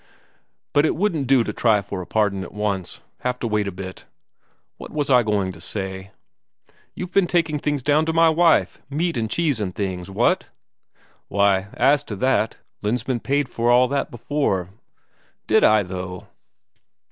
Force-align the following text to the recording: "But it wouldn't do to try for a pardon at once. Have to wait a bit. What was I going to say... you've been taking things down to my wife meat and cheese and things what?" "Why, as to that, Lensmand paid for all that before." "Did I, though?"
"But 0.73 0.83
it 0.83 0.95
wouldn't 0.95 1.27
do 1.27 1.43
to 1.43 1.53
try 1.53 1.79
for 1.83 2.01
a 2.01 2.07
pardon 2.07 2.41
at 2.43 2.51
once. 2.53 3.01
Have 3.19 3.37
to 3.37 3.47
wait 3.47 3.67
a 3.67 3.71
bit. 3.71 4.05
What 4.77 4.89
was 4.91 5.11
I 5.11 5.21
going 5.21 5.51
to 5.51 5.61
say... 5.61 6.09
you've 6.95 7.11
been 7.11 7.27
taking 7.27 7.59
things 7.59 7.83
down 7.83 8.07
to 8.07 8.11
my 8.11 8.27
wife 8.27 8.81
meat 8.89 9.15
and 9.15 9.29
cheese 9.29 9.59
and 9.59 9.75
things 9.75 10.09
what?" 10.09 10.47
"Why, 11.27 11.67
as 11.75 12.03
to 12.05 12.15
that, 12.15 12.57
Lensmand 12.81 13.21
paid 13.23 13.47
for 13.47 13.69
all 13.69 13.87
that 13.89 14.09
before." 14.09 14.71
"Did 15.45 15.63
I, 15.63 15.83
though?" 15.83 16.27